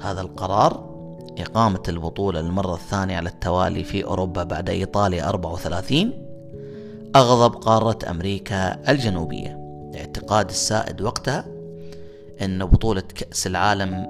هذا 0.00 0.20
القرار 0.20 0.96
إقامة 1.38 1.82
البطولة 1.88 2.40
المرة 2.40 2.74
الثانية 2.74 3.16
على 3.16 3.28
التوالي 3.28 3.84
في 3.84 4.04
أوروبا 4.04 4.44
بعد 4.44 4.70
إيطاليا 4.70 5.28
34 5.28 6.12
أغضب 7.16 7.54
قارة 7.54 7.98
أمريكا 8.10 8.90
الجنوبية. 8.90 9.65
الاعتقاد 9.96 10.48
السائد 10.48 11.02
وقتها 11.02 11.44
أن 12.42 12.64
بطولة 12.64 13.00
كأس 13.00 13.46
العالم 13.46 14.06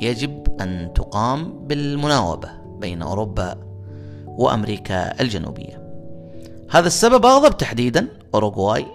يجب 0.00 0.60
أن 0.60 0.92
تقام 0.94 1.66
بالمناوبة 1.66 2.48
بين 2.78 3.02
أوروبا 3.02 3.58
وأمريكا 4.26 5.20
الجنوبية. 5.20 5.88
هذا 6.70 6.86
السبب 6.86 7.26
أغضب 7.26 7.56
تحديدا 7.56 8.08
أوروغواي 8.34 8.86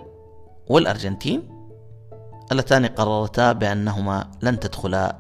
والأرجنتين 0.68 1.50
اللتان 2.52 2.86
قررتا 2.86 3.52
بأنهما 3.52 4.32
لن 4.42 4.60
تدخلا 4.60 5.18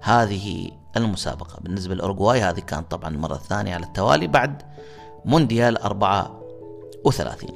هذه 0.00 0.70
المسابقة. 0.96 1.60
بالنسبة 1.60 1.94
لأوروغواي 1.94 2.40
هذه 2.40 2.60
كانت 2.60 2.90
طبعا 2.90 3.10
المرة 3.10 3.34
الثانية 3.34 3.74
على 3.74 3.86
التوالي 3.86 4.26
بعد 4.26 4.62
مونديال 5.24 5.78
34 5.78 7.50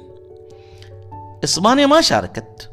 إسبانيا 1.43 1.85
ما 1.85 2.01
شاركت 2.01 2.71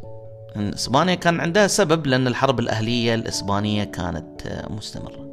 إسبانيا 0.57 1.15
كان 1.15 1.41
عندها 1.41 1.67
سبب 1.67 2.07
لأن 2.07 2.27
الحرب 2.27 2.61
الأهلية 2.61 3.15
الإسبانية 3.15 3.85
كانت 3.85 4.65
مستمرة. 4.71 5.29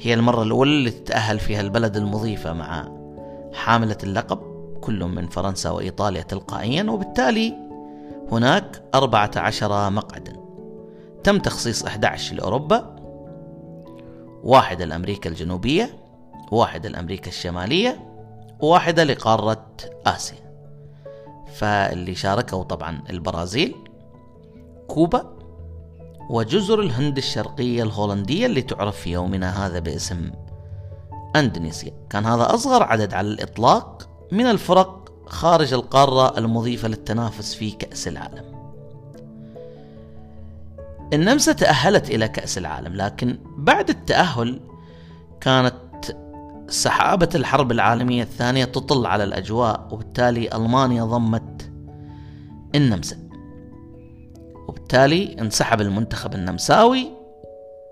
هي 0.00 0.14
المرة 0.14 0.42
الأولى 0.42 0.70
اللي 0.70 0.90
تتأهل 0.90 1.38
فيها 1.38 1.60
البلد 1.60 1.96
المضيفة 1.96 2.52
مع 2.52 2.88
حاملة 3.54 3.98
اللقب 4.02 4.38
كل 4.80 5.04
من 5.04 5.28
فرنسا 5.28 5.70
وإيطاليا 5.70 6.22
تلقائيا 6.22 6.82
وبالتالي 6.90 7.54
هناك 8.32 8.82
14 8.94 9.90
مقعدا. 9.90 10.32
تم 11.24 11.38
تخصيص 11.38 11.84
11 11.84 12.36
لأوروبا 12.36 12.96
واحدة 14.42 14.84
لأمريكا 14.84 15.30
الجنوبية 15.30 15.96
واحدة 16.52 16.88
لأمريكا 16.88 17.28
الشمالية 17.28 18.00
وواحدة 18.60 19.04
لقارة 19.04 19.66
آسيا. 20.06 20.45
فاللي 21.58 22.14
شاركوا 22.14 22.62
طبعا 22.62 23.02
البرازيل 23.10 23.74
كوبا 24.88 25.36
وجزر 26.30 26.80
الهند 26.80 27.16
الشرقية 27.16 27.82
الهولندية 27.82 28.46
اللي 28.46 28.62
تعرف 28.62 28.96
في 29.00 29.12
يومنا 29.12 29.66
هذا 29.66 29.78
باسم 29.78 30.30
أندونيسيا. 31.36 31.92
كان 32.10 32.26
هذا 32.26 32.54
أصغر 32.54 32.82
عدد 32.82 33.14
على 33.14 33.28
الإطلاق 33.28 34.08
من 34.32 34.46
الفرق 34.46 35.12
خارج 35.26 35.72
القارة 35.72 36.38
المضيفة 36.38 36.88
للتنافس 36.88 37.54
في 37.54 37.70
كأس 37.70 38.08
العالم. 38.08 38.56
النمسا 41.12 41.52
تأهلت 41.52 42.10
إلى 42.10 42.28
كأس 42.28 42.58
العالم 42.58 42.94
لكن 42.94 43.38
بعد 43.56 43.88
التأهل 43.88 44.60
كانت 45.40 45.74
سحابة 46.68 47.28
الحرب 47.34 47.72
العالمية 47.72 48.22
الثانية 48.22 48.64
تطل 48.64 49.06
على 49.06 49.24
الأجواء 49.24 49.88
وبالتالي 49.90 50.56
ألمانيا 50.56 51.04
ضمت 51.04 51.55
النمسا. 52.74 53.16
وبالتالي 54.68 55.36
انسحب 55.40 55.80
المنتخب 55.80 56.34
النمساوي 56.34 57.12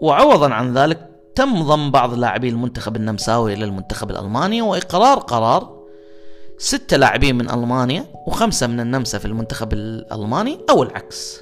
وعوضا 0.00 0.54
عن 0.54 0.74
ذلك 0.78 1.10
تم 1.34 1.62
ضم 1.62 1.90
بعض 1.90 2.14
لاعبي 2.14 2.48
المنتخب 2.48 2.96
النمساوي 2.96 3.52
إلى 3.52 3.64
المنتخب 3.64 4.10
الألماني 4.10 4.62
وإقرار 4.62 5.18
قرار 5.18 5.84
ستة 6.58 6.96
لاعبين 6.96 7.38
من 7.38 7.50
ألمانيا 7.50 8.06
وخمسة 8.26 8.66
من 8.66 8.80
النمسا 8.80 9.18
في 9.18 9.24
المنتخب 9.24 9.72
الألماني 9.72 10.58
أو 10.70 10.82
العكس. 10.82 11.40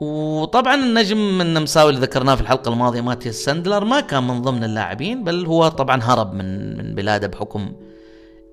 وطبعا 0.00 0.74
النجم 0.74 1.40
النمساوي 1.40 1.90
اللي 1.90 2.00
ذكرناه 2.00 2.34
في 2.34 2.40
الحلقة 2.40 2.72
الماضية 2.72 3.00
ماتياس 3.00 3.34
ساندلر 3.34 3.84
ما 3.84 4.00
كان 4.00 4.26
من 4.26 4.42
ضمن 4.42 4.64
اللاعبين 4.64 5.24
بل 5.24 5.46
هو 5.46 5.68
طبعا 5.68 6.02
هرب 6.02 6.32
من 6.32 6.78
من 6.78 6.94
بلاده 6.94 7.26
بحكم 7.26 7.72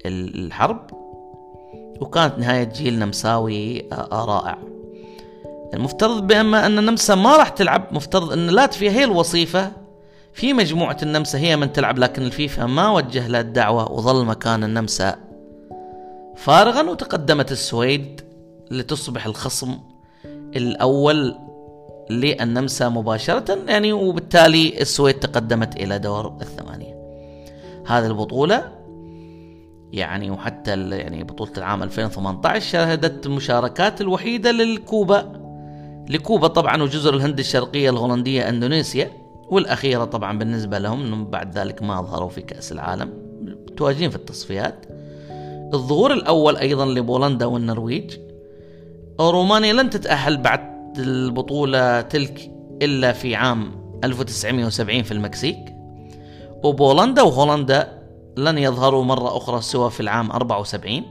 الحرب. 0.06 1.03
وكانت 2.02 2.40
نهاية 2.40 2.64
جيل 2.64 3.00
نمساوي 3.00 3.86
رائع. 4.12 4.58
المفترض 5.74 6.28
بما 6.28 6.66
أن 6.66 6.80
النمسا 6.80 7.16
ما 7.16 7.38
راح 7.38 7.50
تلعب 7.50 7.88
مفترض 7.92 8.32
أن 8.32 8.48
لاتفيا 8.48 8.92
هي 8.92 9.04
الوصيفة. 9.04 9.72
في 10.34 10.54
مجموعة 10.54 10.98
النمسا 11.04 11.40
هي 11.40 11.56
من 11.56 11.74
تلعب 11.74 12.00
لكن 12.00 12.22
الفيفا 12.22 12.66
ما 12.66 12.92
وجه 12.92 13.28
لها 13.28 13.42
الدعوة 13.42 13.92
وظل 13.92 14.26
مكان 14.26 14.64
النمسا. 14.64 15.16
فارغا 16.36 16.90
وتقدمت 16.90 17.52
السويد 17.52 18.22
لتصبح 18.72 19.26
الخصم 19.26 19.78
الأول 20.56 21.36
للنمسا 22.10 22.90
مباشرة 22.90 23.58
يعني 23.68 23.94
وبالتالي 23.94 24.82
السويد 24.82 25.20
تقدمت 25.20 25.76
إلى 25.76 26.00
دور 26.00 26.38
الثمانية. 26.42 26.96
هذه 27.88 28.06
البطولة 28.06 28.72
يعني 29.94 30.32
وحتى 30.32 30.90
يعني 30.90 31.24
بطولة 31.24 31.52
العام 31.58 31.84
2018 31.84 32.66
شهدت 32.70 33.26
المشاركات 33.26 34.02
الوحيدة 34.02 34.52
للكوبا. 34.52 35.44
لكوبا 36.10 36.48
طبعا 36.48 36.84
وجزر 36.84 37.14
الهند 37.14 37.40
الشرقية 37.40 37.90
الهولندية 37.90 38.50
إندونيسيا 38.50 39.12
والأخيرة 39.50 40.06
طبعا 40.06 40.38
بالنسبة 40.38 40.80
لهم 40.80 41.02
أنهم 41.02 41.26
بعد 41.26 41.58
ذلك 41.58 41.84
ما 41.84 42.02
ظهروا 42.02 42.30
في 42.30 42.42
كأس 42.42 42.72
العالم 42.72 43.10
متواجدين 43.42 44.10
في 44.10 44.16
التصفيات. 44.16 44.86
الظهور 45.74 46.14
الأول 46.14 46.58
أيضا 46.58 46.86
لبولندا 46.86 47.46
والنرويج. 47.46 48.18
رومانيا 49.20 49.74
لن 49.74 49.90
تتأهل 49.90 50.38
بعد 50.38 51.00
البطولة 51.00 52.02
تلك 52.02 52.52
إلا 52.82 53.12
في 53.12 53.36
عام 53.36 53.72
1970 54.04 55.04
في 55.04 55.12
المكسيك. 55.12 55.76
وبولندا 56.64 57.22
وهولندا 57.22 58.03
لن 58.38 58.58
يظهروا 58.58 59.04
مرة 59.04 59.38
أخرى 59.38 59.62
سوى 59.62 59.90
في 59.90 60.00
العام 60.00 60.32
74 60.32 61.02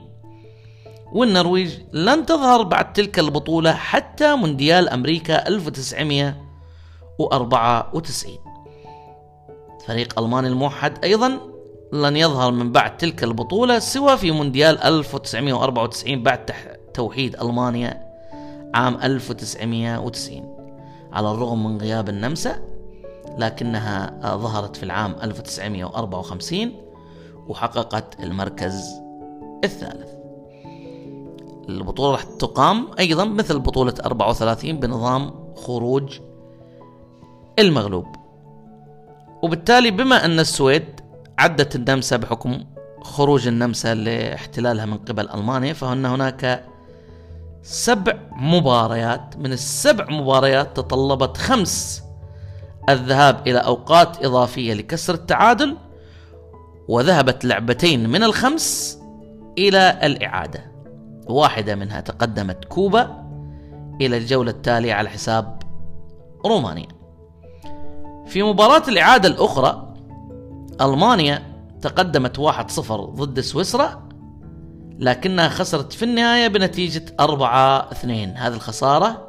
والنرويج 1.13 1.73
لن 1.93 2.25
تظهر 2.25 2.63
بعد 2.63 2.93
تلك 2.93 3.19
البطولة 3.19 3.73
حتى 3.73 4.35
مونديال 4.35 4.89
أمريكا 4.89 5.47
1994 5.47 8.37
فريق 9.87 10.19
ألماني 10.19 10.47
الموحد 10.47 11.05
أيضا 11.05 11.39
لن 11.93 12.15
يظهر 12.15 12.51
من 12.51 12.71
بعد 12.71 12.97
تلك 12.97 13.23
البطولة 13.23 13.79
سوى 13.79 14.17
في 14.17 14.31
مونديال 14.31 14.83
1994 14.83 16.23
بعد 16.23 16.51
توحيد 16.93 17.35
ألمانيا 17.41 18.03
عام 18.73 18.97
1990 19.03 20.57
على 21.13 21.31
الرغم 21.31 21.63
من 21.63 21.81
غياب 21.81 22.09
النمسا 22.09 22.59
لكنها 23.37 24.19
ظهرت 24.35 24.75
في 24.75 24.83
العام 24.83 25.15
1954 25.23 26.82
وحققت 27.47 28.23
المركز 28.23 29.01
الثالث. 29.63 30.13
البطولة 31.69 32.11
راح 32.11 32.23
تقام 32.23 32.87
أيضا 32.99 33.25
مثل 33.25 33.59
بطولة 33.59 33.93
34 34.05 34.79
بنظام 34.79 35.53
خروج 35.55 36.19
المغلوب. 37.59 38.05
وبالتالي 39.41 39.91
بما 39.91 40.25
أن 40.25 40.39
السويد 40.39 40.85
عدت 41.39 41.75
النمسا 41.75 42.17
بحكم 42.17 42.63
خروج 43.01 43.47
النمسا 43.47 43.93
لاحتلالها 43.95 44.85
من 44.85 44.97
قبل 44.97 45.29
ألمانيا 45.29 45.73
فهن 45.73 46.05
هناك 46.05 46.65
سبع 47.61 48.13
مباريات. 48.31 49.37
من 49.37 49.53
السبع 49.53 50.05
مباريات 50.09 50.77
تطلبت 50.77 51.37
خمس 51.37 52.03
الذهاب 52.89 53.47
إلى 53.47 53.59
أوقات 53.59 54.25
إضافية 54.25 54.73
لكسر 54.73 55.13
التعادل. 55.13 55.77
وذهبت 56.87 57.45
لعبتين 57.45 58.09
من 58.09 58.23
الخمس 58.23 58.99
إلى 59.57 59.99
الإعادة. 60.03 60.71
واحدة 61.27 61.75
منها 61.75 62.01
تقدمت 62.01 62.65
كوبا 62.65 63.23
إلى 64.01 64.17
الجولة 64.17 64.51
التالية 64.51 64.93
على 64.93 65.09
حساب 65.09 65.59
رومانيا. 66.45 66.87
في 68.25 68.43
مباراة 68.43 68.83
الإعادة 68.87 69.29
الأخرى 69.29 69.93
ألمانيا 70.81 71.53
تقدمت 71.81 72.39
1-0 72.39 72.91
ضد 72.91 73.39
سويسرا 73.39 74.09
لكنها 74.99 75.49
خسرت 75.49 75.93
في 75.93 76.05
النهاية 76.05 76.47
بنتيجة 76.47 77.05
4-2 77.21 77.25
هذه 78.35 78.53
الخسارة 78.53 79.27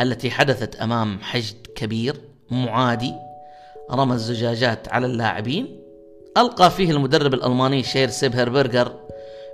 التي 0.00 0.30
حدثت 0.30 0.76
أمام 0.76 1.18
حشد 1.20 1.66
كبير 1.74 2.20
معادي 2.50 3.14
رمى 3.90 4.14
الزجاجات 4.14 4.92
على 4.92 5.06
اللاعبين 5.06 5.81
ألقى 6.36 6.70
فيه 6.70 6.90
المدرب 6.90 7.34
الألماني 7.34 7.82
شير 7.82 8.08
سيبهربرجر 8.08 8.92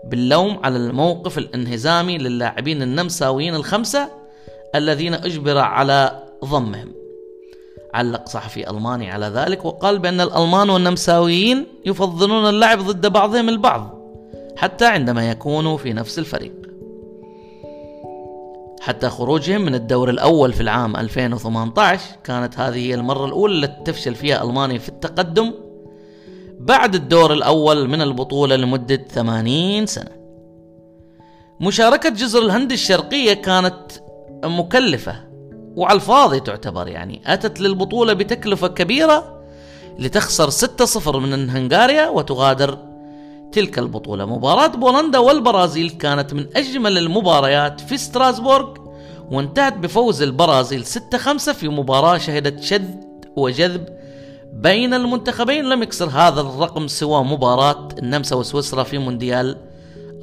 باللوم 0.04 0.60
على 0.64 0.76
الموقف 0.76 1.38
الانهزامي 1.38 2.18
للاعبين 2.18 2.82
النمساويين 2.82 3.54
الخمسة 3.54 4.08
الذين 4.74 5.14
أجبر 5.14 5.58
على 5.58 6.22
ضمهم. 6.44 6.92
علق 7.94 8.28
صحفي 8.28 8.70
ألماني 8.70 9.10
على 9.10 9.26
ذلك 9.26 9.64
وقال 9.64 9.98
بأن 9.98 10.20
الألمان 10.20 10.70
والنمساويين 10.70 11.66
يفضلون 11.86 12.48
اللعب 12.48 12.78
ضد 12.78 13.06
بعضهم 13.06 13.48
البعض 13.48 13.98
حتى 14.56 14.86
عندما 14.86 15.30
يكونوا 15.30 15.76
في 15.76 15.92
نفس 15.92 16.18
الفريق. 16.18 16.52
حتى 18.80 19.08
خروجهم 19.08 19.60
من 19.60 19.74
الدور 19.74 20.10
الأول 20.10 20.52
في 20.52 20.60
العام 20.60 20.96
2018 20.96 22.02
كانت 22.24 22.58
هذه 22.58 22.78
هي 22.78 22.94
المرة 22.94 23.24
الأولى 23.24 23.54
التي 23.54 23.92
تفشل 23.92 24.14
فيها 24.14 24.44
ألمانيا 24.44 24.78
في 24.78 24.88
التقدم 24.88 25.52
بعد 26.68 26.94
الدور 26.94 27.32
الأول 27.32 27.88
من 27.88 28.02
البطولة 28.02 28.56
لمدة 28.56 28.96
80 28.96 29.86
سنة. 29.86 30.10
مشاركة 31.60 32.08
جزر 32.08 32.42
الهند 32.42 32.72
الشرقية 32.72 33.32
كانت 33.32 33.82
مكلفة 34.44 35.16
وعلى 35.76 35.96
الفاضي 35.96 36.40
تعتبر 36.40 36.88
يعني. 36.88 37.22
أتت 37.26 37.60
للبطولة 37.60 38.12
بتكلفة 38.12 38.68
كبيرة 38.68 39.42
لتخسر 39.98 40.50
6-0 40.50 41.16
من 41.16 41.50
هنغاريا 41.50 42.08
وتغادر 42.08 42.78
تلك 43.52 43.78
البطولة. 43.78 44.24
مباراة 44.24 44.66
بولندا 44.66 45.18
والبرازيل 45.18 45.90
كانت 45.90 46.34
من 46.34 46.46
أجمل 46.56 46.98
المباريات 46.98 47.80
في 47.80 47.96
ستراسبورغ 47.96 48.74
وانتهت 49.30 49.76
بفوز 49.76 50.22
البرازيل 50.22 50.84
6-5 50.86 51.52
في 51.52 51.68
مباراة 51.68 52.18
شهدت 52.18 52.62
شد 52.62 53.04
وجذب 53.36 53.98
بين 54.52 54.94
المنتخبين 54.94 55.64
لم 55.64 55.82
يكسر 55.82 56.08
هذا 56.08 56.40
الرقم 56.40 56.86
سوى 56.86 57.24
مباراة 57.24 57.88
النمسا 57.98 58.36
وسويسرا 58.36 58.82
في 58.82 58.98
مونديال 58.98 59.56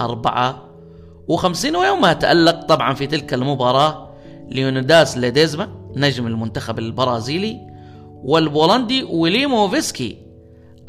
54 0.01 1.75
ويومها 1.75 2.13
تألق 2.13 2.65
طبعا 2.65 2.93
في 2.93 3.07
تلك 3.07 3.33
المباراة 3.33 4.09
ليونيداس 4.49 5.17
ليديزما 5.17 5.69
نجم 5.95 6.27
المنتخب 6.27 6.79
البرازيلي 6.79 7.75
والبولندي 8.23 9.03
ويليموفسكي. 9.03 10.17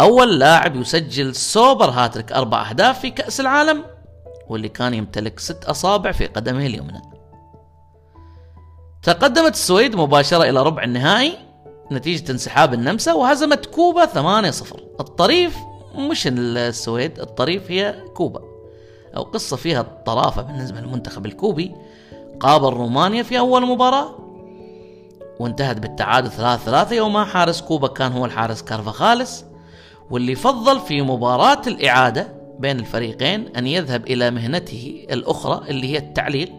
أول 0.00 0.38
لاعب 0.38 0.77
يسجل 0.77 1.35
سوبر 1.35 1.91
هاتريك 1.91 2.33
أربع 2.33 2.71
أهداف 2.71 3.00
في 3.00 3.11
كأس 3.11 3.41
العالم 3.41 3.85
واللي 4.49 4.69
كان 4.69 4.94
يمتلك 4.94 5.38
ست 5.41 5.65
أصابع 5.65 6.12
في 6.12 6.27
قدمه 6.27 6.67
اليمنى. 6.67 7.03
تقدمت 9.03 9.55
السويد 9.55 9.97
مباشرة 9.97 10.43
إلى 10.43 10.62
ربع 10.62 10.83
النهائي. 10.83 11.45
نتيجة 11.93 12.33
انسحاب 12.33 12.75
النمسا 12.75 13.12
وهزمت 13.12 13.67
كوبا 13.67 14.06
8-0 14.06 14.77
الطريف 15.00 15.56
مش 15.94 16.29
السويد 16.33 17.21
الطريف 17.21 17.71
هي 17.71 18.05
كوبا. 18.15 18.41
أو 19.17 19.23
قصة 19.23 19.56
فيها 19.56 19.81
الطرافة 19.81 20.43
بالنسبة 20.43 20.81
للمنتخب 20.81 21.27
الكوبي. 21.27 21.75
قابل 22.41 22.69
رومانيا 22.69 23.23
في 23.23 23.38
أول 23.38 23.67
مباراة 23.67 24.15
وانتهت 25.41 25.77
بالتعادل 25.77 26.31
3-3 26.31 26.93
يوم 26.93 27.25
حارس 27.25 27.61
كوبا 27.61 27.88
كان 27.88 28.12
هو 28.12 28.25
الحارس 28.25 28.62
كارفاخالس 28.62 29.44
واللي 30.11 30.35
فضل 30.35 30.81
في 30.81 31.03
مباراة 31.03 31.62
الإعادة 31.67 32.29
بين 32.59 32.79
الفريقين 32.79 33.56
أن 33.56 33.67
يذهب 33.67 34.06
إلى 34.06 34.31
مهنته 34.31 35.06
الأخرى 35.11 35.71
اللي 35.71 35.93
هي 35.93 35.99
التعليق. 35.99 36.53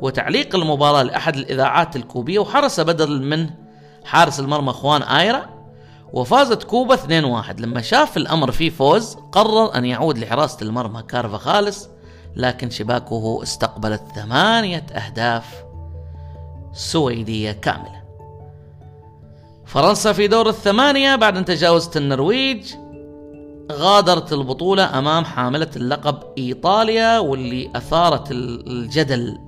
وتعليق 0.00 0.54
المباراة 0.54 1.02
لأحد 1.02 1.36
الإذاعات 1.36 1.96
الكوبية 1.96 2.38
وحرس 2.38 2.80
بدل 2.80 3.22
منه 3.22 3.63
حارس 4.04 4.40
المرمى 4.40 4.72
خوان 4.72 5.02
آيرا 5.02 5.46
وفازت 6.12 6.62
كوبا 6.62 6.96
2-1 6.96 7.60
لما 7.60 7.80
شاف 7.80 8.16
الأمر 8.16 8.50
فيه 8.50 8.70
فوز 8.70 9.16
قرر 9.32 9.74
أن 9.74 9.84
يعود 9.84 10.18
لحراسة 10.18 10.58
المرمى 10.62 11.02
كارفا 11.02 11.38
خالص 11.38 11.88
لكن 12.36 12.70
شباكه 12.70 13.42
استقبلت 13.42 14.02
ثمانية 14.14 14.86
أهداف 14.92 15.64
سويدية 16.72 17.52
كاملة. 17.52 18.04
فرنسا 19.66 20.12
في 20.12 20.26
دور 20.26 20.48
الثمانية 20.48 21.16
بعد 21.16 21.36
أن 21.36 21.44
تجاوزت 21.44 21.96
النرويج 21.96 22.74
غادرت 23.72 24.32
البطولة 24.32 24.98
أمام 24.98 25.24
حاملة 25.24 25.70
اللقب 25.76 26.18
إيطاليا 26.38 27.18
واللي 27.18 27.70
أثارت 27.76 28.30
الجدل 28.30 29.38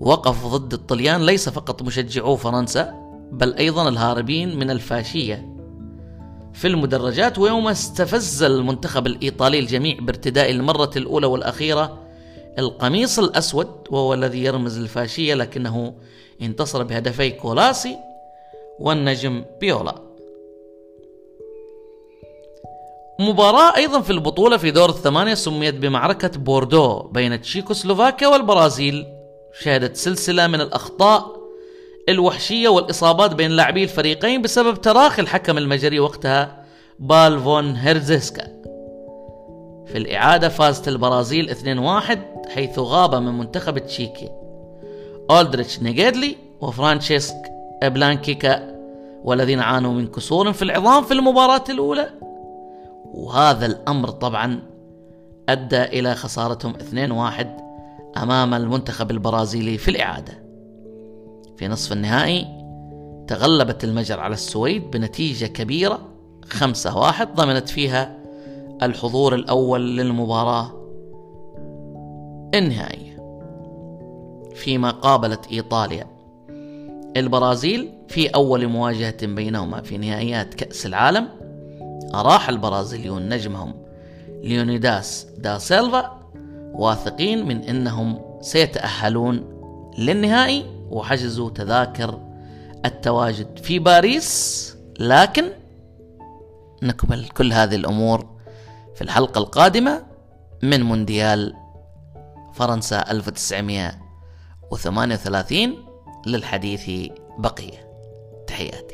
وقف 0.00 0.46
ضد 0.46 0.72
الطليان 0.72 1.26
ليس 1.26 1.48
فقط 1.48 1.82
مشجعو 1.82 2.36
فرنسا 2.36 3.05
بل 3.32 3.54
أيضا 3.54 3.88
الهاربين 3.88 4.58
من 4.58 4.70
الفاشية. 4.70 5.56
في 6.54 6.66
المدرجات 6.66 7.38
ويوم 7.38 7.68
استفز 7.68 8.42
المنتخب 8.42 9.06
الإيطالي 9.06 9.58
الجميع 9.58 9.98
بارتداء 10.00 10.50
للمرة 10.50 10.90
الأولى 10.96 11.26
والأخيرة 11.26 11.98
القميص 12.58 13.18
الأسود 13.18 13.68
وهو 13.90 14.14
الذي 14.14 14.44
يرمز 14.44 14.78
للفاشية 14.78 15.34
لكنه 15.34 15.94
انتصر 16.42 16.82
بهدفي 16.82 17.30
كولاوسي 17.30 17.96
والنجم 18.78 19.44
بيولا. 19.60 19.94
مباراة 23.20 23.76
أيضا 23.76 24.00
في 24.00 24.10
البطولة 24.10 24.56
في 24.56 24.70
دور 24.70 24.88
الثمانية 24.88 25.34
سميت 25.34 25.74
بمعركة 25.74 26.38
بوردو 26.38 27.02
بين 27.02 27.40
تشيكوسلوفاكيا 27.40 28.28
والبرازيل. 28.28 29.06
شهدت 29.60 29.96
سلسلة 29.96 30.46
من 30.46 30.60
الأخطاء 30.60 31.35
الوحشية 32.08 32.68
والإصابات 32.68 33.34
بين 33.34 33.50
لاعبي 33.50 33.82
الفريقين 33.84 34.42
بسبب 34.42 34.80
تراخي 34.80 35.22
الحكم 35.22 35.58
المجري 35.58 36.00
وقتها 36.00 36.64
بالفون 36.98 37.76
هيرزيسكا. 37.76 38.42
في 39.86 39.98
الإعادة 39.98 40.48
فازت 40.48 40.88
البرازيل 40.88 41.50
2-1 41.50 42.18
حيث 42.48 42.78
غاب 42.78 43.14
من 43.14 43.38
منتخب 43.38 43.78
تشيكي. 43.78 44.30
أولدريتش 45.30 45.82
نيجيدلي 45.82 46.36
وفرانشيسك 46.60 47.52
بلانكيكا 47.82 48.76
والذين 49.24 49.60
عانوا 49.60 49.92
من 49.92 50.06
كسور 50.06 50.52
في 50.52 50.62
العظام 50.62 51.04
في 51.04 51.14
المباراة 51.14 51.64
الأولى. 51.68 52.08
وهذا 53.14 53.66
الأمر 53.66 54.10
طبعا 54.10 54.62
أدى 55.48 55.82
إلى 55.82 56.14
خسارتهم 56.14 56.72
2-1 56.72 57.46
أمام 58.16 58.54
المنتخب 58.54 59.10
البرازيلي 59.10 59.78
في 59.78 59.90
الإعادة. 59.90 60.45
في 61.56 61.68
نصف 61.68 61.92
النهائي 61.92 62.46
تغلبت 63.28 63.84
المجر 63.84 64.20
على 64.20 64.34
السويد 64.34 64.90
بنتيجة 64.90 65.46
كبيرة 65.46 66.00
خمسة 66.44 66.98
واحد 66.98 67.34
ضمنت 67.34 67.68
فيها 67.68 68.16
الحضور 68.82 69.34
الأول 69.34 69.96
للمباراة 69.96 70.72
النهائية. 72.54 73.16
فيما 74.54 74.90
قابلت 74.90 75.46
إيطاليا 75.52 76.06
البرازيل 77.16 77.92
في 78.08 78.28
أول 78.28 78.66
مواجهة 78.66 79.26
بينهما 79.26 79.82
في 79.82 79.98
نهائيات 79.98 80.54
كأس 80.54 80.86
العالم 80.86 81.28
أراح 82.14 82.48
البرازيليون 82.48 83.28
نجمهم 83.28 83.74
ليونيداس 84.42 85.26
دا 85.38 85.58
سيلفا 85.58 86.30
واثقين 86.74 87.46
من 87.46 87.62
أنهم 87.62 88.18
سيتأهلون 88.40 89.44
للنهائي. 89.98 90.75
وحجزوا 90.90 91.50
تذاكر 91.50 92.20
التواجد 92.84 93.58
في 93.58 93.78
باريس 93.78 94.76
لكن 95.00 95.44
نكمل 96.82 97.28
كل 97.28 97.52
هذه 97.52 97.74
الأمور 97.74 98.36
في 98.94 99.02
الحلقة 99.02 99.38
القادمة 99.38 100.06
من 100.62 100.82
مونديال 100.82 101.54
فرنسا 102.52 103.10
1938 103.10 105.74
للحديث 106.26 106.90
بقية. 107.38 107.86
تحياتي. 108.46 108.85